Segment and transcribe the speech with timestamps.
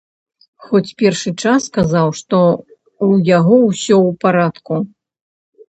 [0.69, 2.41] Хоць першы час казаў, што
[3.07, 4.73] ў яго ўсё ў парадку.